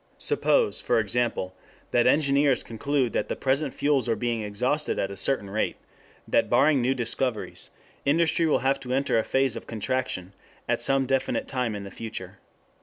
Suppose, 0.17 0.81
for 0.81 0.97
example, 0.99 1.53
that 1.91 2.07
engineers 2.07 2.63
conclude 2.63 3.13
that 3.13 3.27
the 3.29 3.35
present 3.35 3.71
fuels 3.75 4.09
are 4.09 4.15
being 4.15 4.41
exhausted 4.41 4.97
at 4.97 5.11
a 5.11 5.15
certain 5.15 5.47
rate; 5.47 5.75
that 6.27 6.49
barring 6.49 6.81
new 6.81 6.95
discoveries 6.95 7.69
industry 8.03 8.47
will 8.47 8.59
have 8.65 8.79
to 8.79 8.93
enter 8.95 9.19
a 9.19 9.23
phase 9.23 9.55
of 9.55 9.67
contraction 9.67 10.33
at 10.67 10.81
some 10.81 11.05
definite 11.05 11.47
time 11.47 11.75
in 11.75 11.83
the 11.83 11.91
future. 11.91 12.39